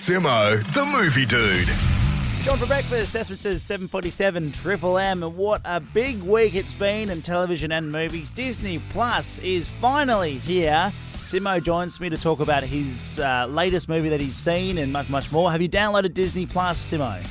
[0.00, 1.68] Simo, the movie dude.
[2.42, 5.22] John for breakfast, Esmer's 747 Triple M.
[5.22, 8.30] And what a big week it's been in television and movies.
[8.30, 10.90] Disney Plus is finally here.
[11.18, 15.10] Simo joins me to talk about his uh, latest movie that he's seen and much,
[15.10, 15.52] much more.
[15.52, 17.22] Have you downloaded Disney Plus, Simo?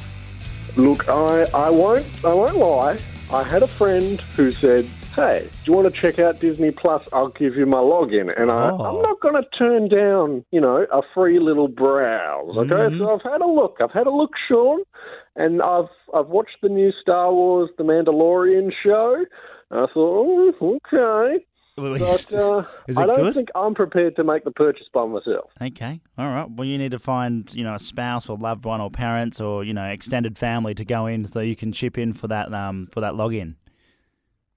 [0.76, 3.00] Look, I, I won't I won't lie.
[3.34, 7.02] I had a friend who said, "Hey, do you want to check out Disney Plus?
[7.14, 8.84] I'll give you my login." And I, Oh.
[8.86, 12.56] I'm not going to turn down, you know, a free little browse.
[12.58, 12.98] Okay, Mm-hmm.
[13.00, 13.78] so I've had a look.
[13.82, 14.80] I've had a look, Sean,
[15.36, 19.26] and I've I've watched the new Star Wars: The Mandalorian show.
[19.72, 23.36] I thought, oh, okay, but uh, Is I don't good?
[23.36, 25.52] think I'm prepared to make the purchase by myself.
[25.62, 26.50] Okay, all right.
[26.50, 29.64] Well, you need to find, you know, a spouse or loved one or parents or
[29.64, 32.88] you know extended family to go in so you can chip in for that um
[32.92, 33.56] for that login.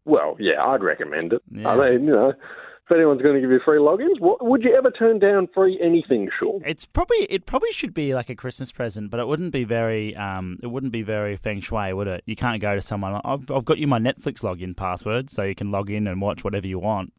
[0.04, 1.42] Well, yeah, I'd recommend it.
[1.50, 1.68] Yeah.
[1.68, 4.74] I mean, you know, if anyone's going to give you free logins, what, would you
[4.74, 6.62] ever turn down free anything, Sean?
[6.66, 10.16] It's probably it probably should be like a Christmas present, but it wouldn't be very
[10.16, 12.24] um it wouldn't be very feng shui, would it?
[12.26, 13.20] You can't go to someone.
[13.24, 16.42] I've I've got you my Netflix login password, so you can log in and watch
[16.42, 17.12] whatever you want.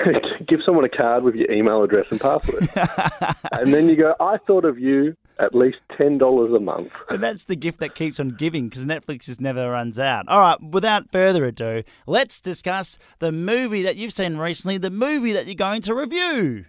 [0.46, 2.68] give someone a card with your email address and password.
[3.52, 6.92] and then you go, I thought of you at least $10 a month.
[7.08, 10.28] And that's the gift that keeps on giving because Netflix just never runs out.
[10.28, 15.32] All right, without further ado, let's discuss the movie that you've seen recently, the movie
[15.32, 16.66] that you're going to review.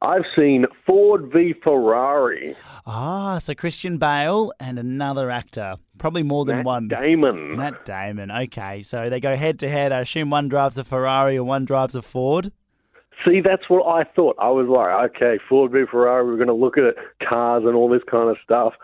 [0.00, 2.54] I've seen Ford v Ferrari.
[2.86, 6.86] Ah, so Christian Bale and another actor, probably more than one.
[6.86, 7.02] Matt one.
[7.02, 7.56] Damon.
[7.56, 8.30] Matt Damon.
[8.30, 9.90] Okay, so they go head to head.
[9.90, 12.52] I assume one drives a Ferrari and one drives a Ford.
[13.26, 14.36] See, that's what I thought.
[14.38, 16.94] I was like, okay, Ford v Ferrari, we're going to look at
[17.28, 18.74] cars and all this kind of stuff.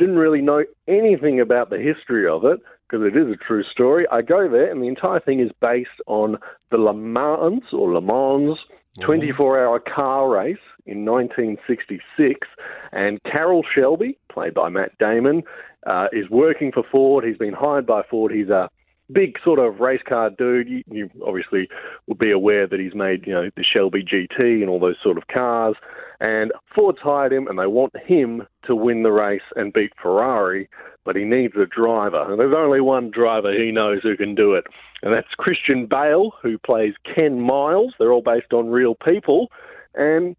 [0.00, 4.06] Didn't really know anything about the history of it because it is a true story.
[4.10, 6.36] I go there, and the entire thing is based on
[6.72, 8.58] the Le Mans or Le Mans
[9.00, 10.56] 24 hour car race
[10.86, 12.46] in 1966.
[12.92, 15.42] And Carroll Shelby, played by Matt Damon,
[15.86, 17.24] uh, is working for Ford.
[17.24, 18.32] He's been hired by Ford.
[18.32, 18.70] He's a
[19.12, 20.68] big sort of race car dude.
[20.68, 21.68] You, you obviously
[22.06, 25.18] will be aware that he's made, you know, the Shelby GT and all those sort
[25.18, 25.76] of cars.
[26.20, 30.68] And Ford's hired him, and they want him to win the race and beat Ferrari,
[31.04, 32.30] but he needs a driver.
[32.30, 34.64] And there's only one driver he knows who can do it,
[35.02, 37.94] and that's Christian Bale, who plays Ken Miles.
[37.98, 39.50] They're all based on real people,
[39.94, 40.36] and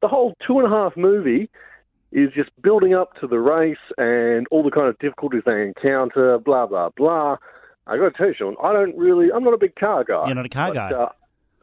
[0.00, 1.50] the whole two and a half movie
[2.12, 6.38] is just building up to the race and all the kind of difficulties they encounter,
[6.38, 7.36] blah blah blah.
[7.88, 9.28] I got to tell you, Sean, I don't really.
[9.34, 10.26] I'm not a big car guy.
[10.26, 10.90] You're not a car but, guy.
[10.92, 11.08] Uh,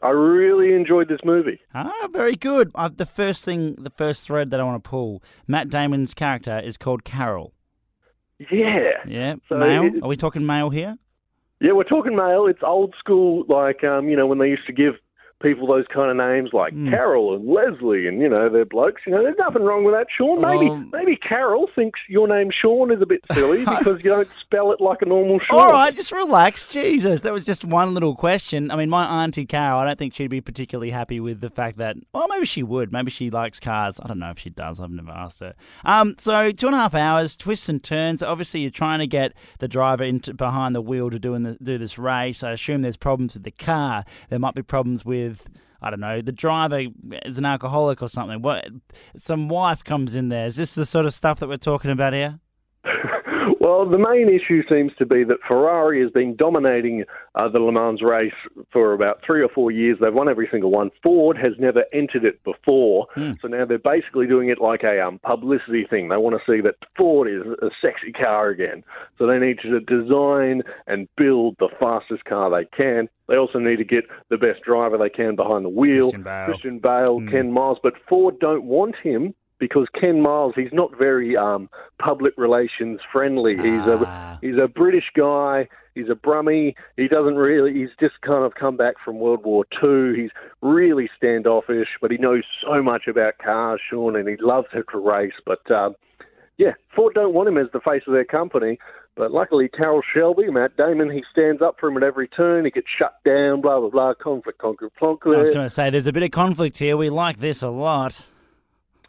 [0.01, 1.59] I really enjoyed this movie.
[1.73, 2.71] Ah, very good.
[2.75, 6.59] Uh, the first thing, the first thread that I want to pull, Matt Damon's character
[6.59, 7.53] is called Carroll.
[8.51, 9.85] Yeah, Yeah, So male.
[9.85, 10.97] it- Are we talking male here?
[11.61, 11.71] yeah.
[11.71, 12.47] We're talking male.
[12.47, 14.95] It's old school, like um, you know, when they used to give
[15.45, 16.89] people those kind of names like Hmm.
[16.89, 19.01] Carol and Leslie, and you know, they're blokes.
[19.05, 20.41] You know, there's nothing wrong with that, Sean.
[20.41, 24.27] Maybe Well- maybe Carol thinks your name Sean is a bit silly because you don't
[24.41, 25.59] spell it like a normal Sean.
[25.59, 26.67] All right, just relax.
[26.67, 28.71] Jesus, that was just one little question.
[28.71, 31.77] I mean, my auntie Carol, I don't think she'd be particularly happy with the fact
[31.77, 32.91] that, well, maybe she would.
[32.91, 33.99] Maybe she likes cars.
[34.03, 34.79] I don't know if she does.
[34.79, 35.53] I've never asked her.
[35.83, 38.23] Um, so two and a half hours, twists and turns.
[38.23, 41.77] Obviously, you're trying to get the driver into behind the wheel to doing the, do
[41.77, 42.43] this race.
[42.43, 44.05] I assume there's problems with the car.
[44.29, 45.34] There might be problems with.
[45.81, 46.21] I don't know.
[46.21, 46.85] The driver
[47.25, 48.41] is an alcoholic or something.
[48.41, 48.65] What?
[49.17, 50.45] Some wife comes in there.
[50.45, 52.39] Is this the sort of stuff that we're talking about here?
[53.59, 57.03] Well, the main issue seems to be that Ferrari has been dominating
[57.35, 58.33] uh, the Le Mans race
[58.71, 59.97] for about three or four years.
[59.99, 60.89] They've won every single one.
[61.03, 63.07] Ford has never entered it before,
[63.41, 66.09] so now they're basically doing it like a um, publicity thing.
[66.09, 68.83] They want to see that Ford is a sexy car again,
[69.17, 73.09] so they need to design and build the fastest car they can.
[73.27, 76.11] They also need to get the best driver they can behind the wheel.
[76.11, 76.45] Christian Bale.
[76.45, 81.35] Christian Bale, Ken Miles, but Ford don't want him because Ken Miles, he's not very
[81.37, 83.55] um, public relations friendly.
[83.55, 84.37] He's Ah.
[84.41, 85.67] a he's a British guy.
[85.95, 86.75] He's a Brummie.
[86.97, 87.73] He doesn't really.
[87.73, 90.13] He's just kind of come back from World War Two.
[90.15, 94.97] He's really standoffish, but he knows so much about cars, Sean, and he loves to
[94.99, 95.33] race.
[95.45, 95.95] But um,
[96.57, 98.77] yeah, Ford don't want him as the face of their company.
[99.17, 102.65] But luckily, Carroll Shelby, Matt Damon, he stands up for him at every turn.
[102.65, 104.13] He gets shut down, blah blah blah.
[104.15, 106.97] Conflict, conflict, I was going to say, there's a bit of conflict here.
[106.97, 108.25] We like this a lot.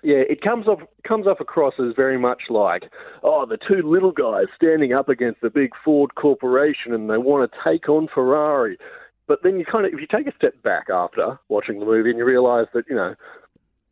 [0.02, 2.84] Yeah, it comes off comes off across as very much like,
[3.22, 7.50] oh, the two little guys standing up against the big Ford corporation, and they want
[7.50, 8.78] to take on Ferrari.
[9.26, 12.10] But then you kind of, if you take a step back after watching the movie,
[12.10, 13.14] and you realise that you know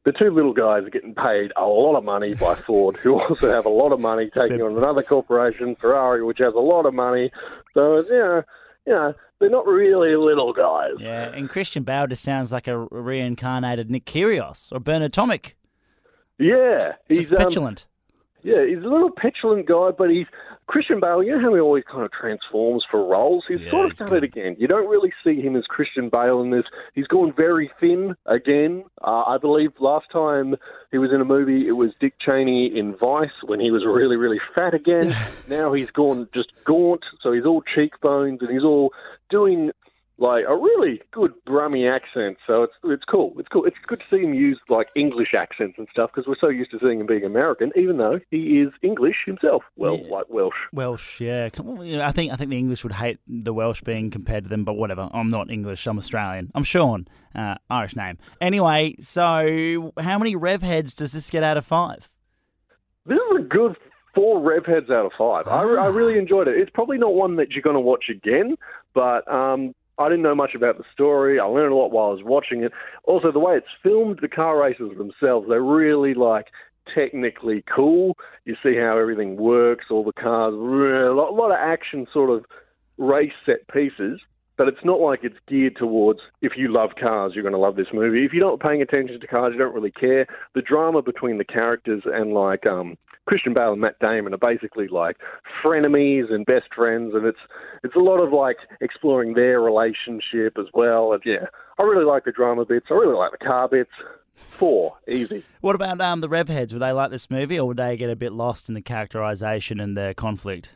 [0.05, 3.51] the two little guys are getting paid a lot of money by Ford, who also
[3.51, 6.95] have a lot of money taking on another corporation, Ferrari, which has a lot of
[6.95, 7.33] money.
[7.73, 8.43] So you know,
[8.87, 10.93] you know, they're not really little guys.
[10.99, 15.53] Yeah, and Christian Bale just sounds like a reincarnated Nick Kyrgios or Bernard Tomic.
[16.39, 17.87] Yeah, he's um, petulant.
[18.43, 20.27] Yeah, he's a little petulant guy, but he's
[20.67, 21.23] Christian Bale.
[21.23, 23.45] You know how he always kind of transforms for roles.
[23.49, 24.17] He's Yeah, sort of done good.
[24.23, 24.57] it again.
[24.59, 26.65] You don't really see him as Christian Bale in this.
[26.93, 28.85] He's gone very thin again.
[29.03, 30.57] Uh, I believe last time
[30.91, 34.17] he was in a movie, it was Dick Cheney in Vice when he was really,
[34.17, 35.17] really fat again.
[35.49, 38.93] now he's gone just gaunt, so he's all cheekbones and he's all
[39.31, 39.71] doing
[40.17, 42.37] like a really good Brummy accent.
[42.47, 43.35] So it's it's cool.
[43.39, 43.65] It's cool.
[43.65, 46.71] It's good to see him use like English accents and stuff because we're so used
[46.71, 49.65] to seeing him being American, even though he is English himself.
[49.77, 50.15] Well, Yeah.
[50.15, 50.55] like Welsh.
[50.73, 51.49] Welsh, yeah.
[51.49, 54.45] Come on, yeah, I think I think the English would hate the Welsh being compared
[54.45, 55.09] to them, but whatever.
[55.13, 55.85] I'm not English.
[55.87, 56.53] I'm Australian.
[56.55, 58.19] I'm Sean, uh, Irish name.
[58.41, 62.09] Anyway, so how many rev heads does this get out of five?
[63.07, 63.77] This is a good
[64.15, 65.49] four rev heads out of five.
[65.49, 66.57] I, I really enjoyed it.
[66.57, 68.57] It's probably not one that you're going to watch again,
[68.95, 71.39] but um, I didn't know much about the story.
[71.39, 72.73] I learned a lot while I was watching it.
[73.05, 76.49] Also, the way it's filmed, the car races themselves, they're really like
[76.93, 78.17] technically cool.
[78.45, 82.31] You see how everything works, all the cars, a lot, a lot of action sort
[82.31, 82.45] of
[82.99, 84.21] race set pieces.
[84.57, 87.77] But it's not like it's geared towards if you love cars, you're going to love
[87.77, 88.25] this movie.
[88.25, 90.27] If you're not paying attention to cars, you don't really care.
[90.55, 92.97] The drama between the characters and like um,
[93.27, 95.17] Christian Bale and Matt Damon are basically like
[95.65, 97.39] frenemies and best friends, and it's
[97.83, 101.13] it's a lot of like exploring their relationship as well.
[101.13, 101.47] And yeah,
[101.79, 102.87] I really like the drama bits.
[102.91, 103.91] I really like the car bits.
[104.37, 105.45] Four, easy.
[105.61, 106.73] What about um, the rev heads?
[106.73, 109.81] Would they like this movie, or would they get a bit lost in the characterization
[109.81, 110.71] and the conflict?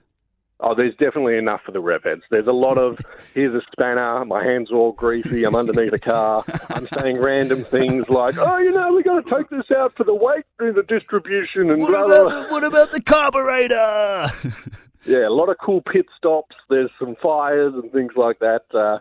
[0.61, 2.23] Oh, there's definitely enough for the rev heads.
[2.31, 2.99] There's a lot of
[3.35, 7.65] here's a spanner, my hands are all greasy, I'm underneath a car, I'm saying random
[7.65, 10.73] things like, oh, you know, we got to take this out for the weight through
[10.73, 12.43] the distribution and What blah, about blah.
[12.43, 14.29] the, what about the carburetor?
[15.07, 16.55] Yeah, a lot of cool pit stops.
[16.69, 18.65] There's some fires and things like that.
[18.75, 18.99] Uh,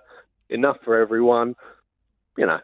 [0.50, 1.56] enough for everyone.
[2.38, 2.60] You know,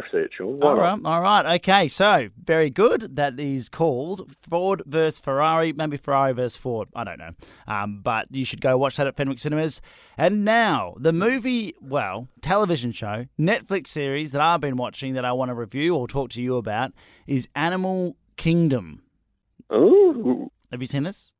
[0.00, 0.58] go it, Sean.
[0.58, 0.82] Why all not?
[0.82, 1.88] right, all right, okay.
[1.88, 3.16] So very good.
[3.16, 6.88] That is called Ford versus Ferrari, maybe Ferrari versus Ford.
[6.94, 7.30] I don't know,
[7.66, 9.80] um, but you should go watch that at Fenwick Cinemas.
[10.16, 15.32] And now the movie, well, television show, Netflix series that I've been watching that I
[15.32, 16.92] want to review or talk to you about
[17.26, 19.02] is Animal Kingdom.
[19.72, 20.50] Ooh.
[20.70, 21.32] Have you seen this?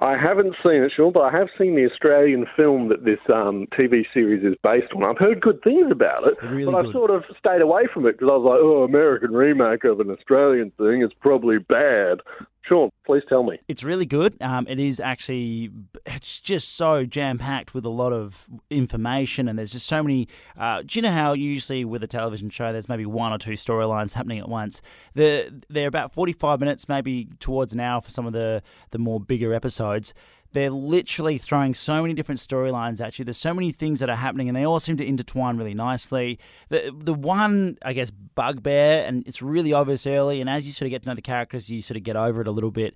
[0.00, 3.66] I haven't seen it, Sean, but I have seen the Australian film that this um,
[3.78, 5.04] TV series is based on.
[5.04, 8.12] I've heard good things about it, Really but I've sort of stayed away from it
[8.12, 12.20] because I was like, oh, American remake of an Australian thing is probably bad.
[12.64, 13.58] Sean, please tell me.
[13.66, 14.40] It's really good.
[14.40, 15.70] Um, it is actually,
[16.06, 20.28] it's just so jam packed with a lot of information, and there's just so many.
[20.56, 23.52] Uh, do you know how usually with a television show, there's maybe one or two
[23.52, 24.80] storylines happening at once?
[25.14, 29.18] The they're about 45 minutes, maybe towards an hour for some of the the more
[29.18, 30.14] bigger episodes.
[30.52, 33.24] They're literally throwing so many different storylines at you.
[33.24, 36.38] There's so many things that are happening, and they all seem to intertwine really nicely.
[36.68, 40.86] The the one, I guess, bugbear, and it's really obvious early, and as you sort
[40.86, 42.94] of get to know the characters, you sort of get over it a little bit.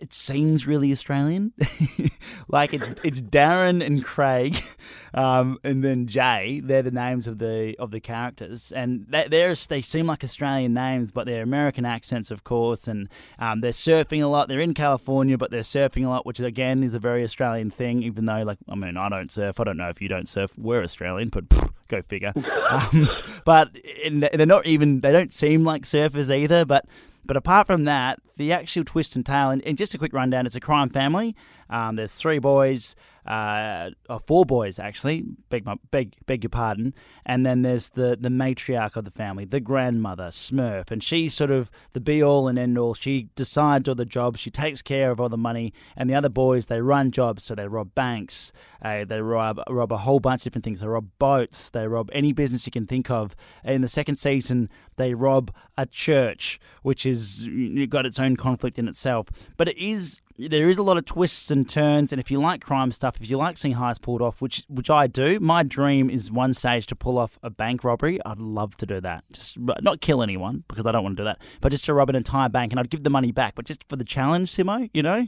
[0.00, 1.52] It seems really Australian,
[2.48, 4.62] like it's it's Darren and Craig,
[5.14, 6.60] um, and then Jay.
[6.64, 11.12] They're the names of the of the characters, and they they seem like Australian names,
[11.12, 12.88] but they're American accents, of course.
[12.88, 13.08] And
[13.38, 14.48] um, they're surfing a lot.
[14.48, 18.02] They're in California, but they're surfing a lot, which again is a very Australian thing.
[18.02, 19.60] Even though, like, I mean, I don't surf.
[19.60, 20.52] I don't know if you don't surf.
[20.56, 21.44] We're Australian, but
[21.88, 22.32] go figure.
[22.70, 23.08] um,
[23.44, 23.70] but
[24.10, 25.00] they're not even.
[25.00, 26.64] They don't seem like surfers either.
[26.64, 26.86] But
[27.24, 30.46] but apart from that, the actual twist and tale, and, and just a quick rundown,
[30.46, 31.34] it's a crime family.
[31.70, 32.94] Um, there's three boys,
[33.26, 35.24] uh, or four boys actually.
[35.48, 36.92] Beg my beg beg your pardon.
[37.24, 41.50] And then there's the the matriarch of the family, the grandmother Smurf, and she's sort
[41.50, 42.94] of the be all and end all.
[42.94, 46.28] She decides all the jobs, she takes care of all the money, and the other
[46.28, 47.44] boys they run jobs.
[47.44, 48.52] So they rob banks,
[48.82, 50.80] uh, they rob rob a whole bunch of different things.
[50.80, 53.36] They rob boats, they rob any business you can think of.
[53.64, 57.48] In the second season, they rob a church, which is
[57.88, 59.28] got its own conflict in itself.
[59.56, 62.62] But it is there is a lot of twists and turns, and if you like
[62.62, 66.10] crime stuff, if you like seeing heists pulled off, which which I do, my dream
[66.10, 68.18] is one stage to pull off a bank robbery.
[68.24, 69.24] I'd love to do that.
[69.32, 72.08] Just not kill anyone because I don't want to do that, but just to rob
[72.08, 74.90] an entire bank and I'd give the money back, but just for the challenge, Simo,
[74.92, 75.26] you know.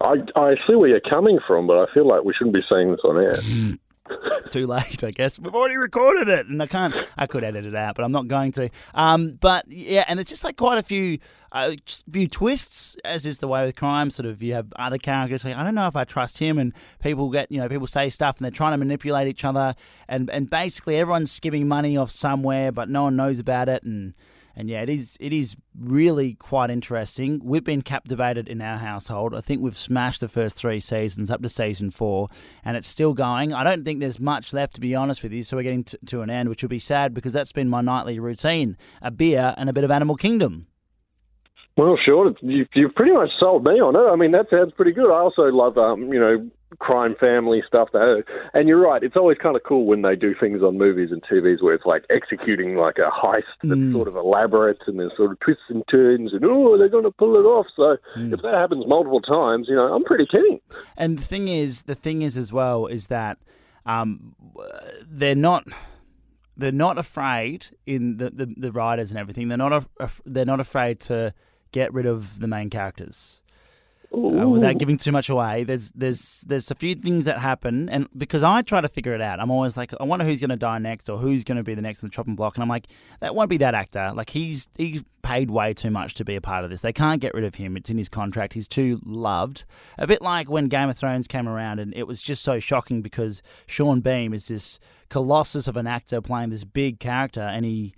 [0.00, 2.90] I, I see where you're coming from, but I feel like we shouldn't be saying
[2.90, 3.38] this on air.
[4.50, 5.38] Too late, I guess.
[5.38, 6.94] We've already recorded it, and I can't.
[7.16, 8.68] I could edit it out, but I'm not going to.
[8.94, 11.18] Um, but yeah, and it's just like quite a few,
[11.52, 11.72] uh,
[12.12, 14.10] few twists, as is the way with crime.
[14.10, 15.44] Sort of, you have other characters.
[15.44, 18.10] Like, I don't know if I trust him, and people get, you know, people say
[18.10, 19.74] stuff, and they're trying to manipulate each other,
[20.08, 24.12] and and basically everyone's skimming money off somewhere, but no one knows about it, and
[24.56, 27.40] and yeah, it is it is really quite interesting.
[27.42, 29.34] We've been captivated in our household.
[29.34, 32.28] I think we've smashed the first three seasons up to season four,
[32.64, 33.52] and it's still going.
[33.52, 35.42] I don't think there's much left, to be honest with you.
[35.42, 37.80] So we're getting to, to an end, which will be sad because that's been my
[37.80, 40.66] nightly routine: a beer and a bit of Animal Kingdom.
[41.76, 42.32] Well, sure.
[42.40, 44.12] You, you've pretty much sold me on it.
[44.12, 45.10] I mean, that sounds pretty good.
[45.10, 47.88] I also love, um, you know, crime family stuff.
[47.92, 49.02] That, and you're right.
[49.02, 51.86] It's always kind of cool when they do things on movies and TVs where it's
[51.86, 53.92] like executing like a heist that's Mm.
[53.92, 57.10] sort of elaborate and there's sort of twists and turns and oh, they're going to
[57.10, 57.66] pull it off.
[57.76, 58.32] So Mm.
[58.34, 60.60] if that happens multiple times, you know, I'm pretty keen.
[60.96, 63.38] And the thing is, the thing is as well is that
[63.86, 64.34] um,
[65.06, 65.66] they're not
[66.56, 69.48] they're not afraid in the, the, the writers and everything.
[69.48, 71.34] They're not af- they're not afraid to
[71.72, 73.40] get rid of the main characters.
[74.14, 78.06] Uh, without giving too much away, there's there's there's a few things that happen, and
[78.16, 80.56] because I try to figure it out, I'm always like, I wonder who's going to
[80.56, 82.68] die next, or who's going to be the next in the chopping block, and I'm
[82.68, 82.86] like,
[83.20, 84.12] that won't be that actor.
[84.14, 86.80] Like he's he's paid way too much to be a part of this.
[86.80, 87.76] They can't get rid of him.
[87.76, 88.54] It's in his contract.
[88.54, 89.64] He's too loved.
[89.98, 93.02] A bit like when Game of Thrones came around, and it was just so shocking
[93.02, 94.78] because Sean Bean is this
[95.08, 97.94] colossus of an actor playing this big character, and he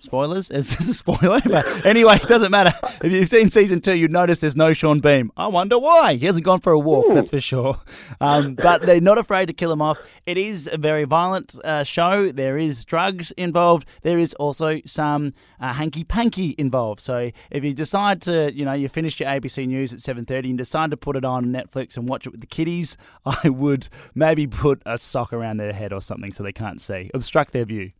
[0.00, 0.48] Spoilers?
[0.52, 1.40] Is this a spoiler?
[1.44, 2.72] But anyway, it doesn't matter.
[3.02, 5.30] If you've seen season two, you'd notice there's no Sean Bean.
[5.36, 6.14] I wonder why.
[6.14, 7.80] He hasn't gone for a walk, that's for sure.
[8.20, 9.98] Um, but they're not afraid to kill him off.
[10.24, 12.30] It is a very violent uh, show.
[12.30, 13.88] There is drugs involved.
[14.02, 17.00] There is also some uh, hanky panky involved.
[17.00, 20.58] So if you decide to, you know, you finished your ABC News at 7:30 and
[20.58, 24.46] decide to put it on Netflix and watch it with the kiddies, I would maybe
[24.46, 27.90] put a sock around their head or something so they can't see, obstruct their view.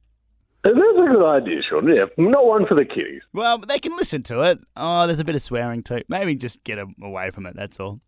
[0.65, 1.89] That's a good idea, Sean.
[1.89, 3.23] Yeah, not one for the kiddies.
[3.33, 4.59] Well, they can listen to it.
[4.77, 6.03] Oh, there's a bit of swearing too.
[6.09, 7.55] Maybe just get 'em away from it.
[7.57, 8.01] That's all.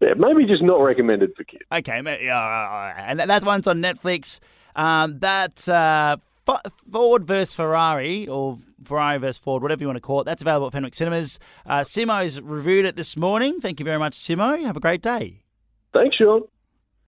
[0.00, 1.62] Yeah, maybe just not recommended for kids.
[1.72, 3.04] Okay, ma- yeah, all right, all right.
[3.08, 4.38] and that, that one's on Netflix.
[4.76, 6.18] Um, that uh,
[6.92, 10.66] Ford versus Ferrari, or Ferrari versus Ford, whatever you want to call it, that's available
[10.66, 11.38] at Fenwick Cinemas.
[11.64, 13.60] Uh, Simo's reviewed it this morning.
[13.60, 14.62] Thank you very much, Simo.
[14.64, 15.42] Have a great day.
[15.94, 16.42] Thanks, Sean.